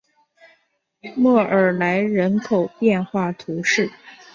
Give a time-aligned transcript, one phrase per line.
[1.15, 3.91] 莫尔莱人口变化图示